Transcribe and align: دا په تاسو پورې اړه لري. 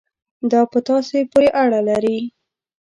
دا 0.51 0.61
په 0.71 0.79
تاسو 0.87 1.17
پورې 1.31 1.49
اړه 1.63 1.79
لري. 1.89 2.19